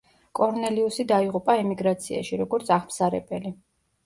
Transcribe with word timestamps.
კორნელიუსი 0.37 1.05
დაიღუპა 1.11 1.57
ემიგრაციაში, 1.65 2.41
როგორც 2.43 2.73
აღმსარებელი. 2.79 3.55